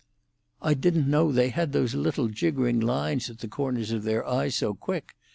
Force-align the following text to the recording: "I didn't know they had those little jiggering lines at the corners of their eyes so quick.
"I 0.63 0.73
didn't 0.73 1.07
know 1.07 1.31
they 1.31 1.49
had 1.49 1.73
those 1.73 1.93
little 1.93 2.27
jiggering 2.27 2.79
lines 2.79 3.29
at 3.29 3.37
the 3.37 3.47
corners 3.47 3.91
of 3.91 4.01
their 4.01 4.25
eyes 4.27 4.55
so 4.55 4.73
quick. 4.73 5.13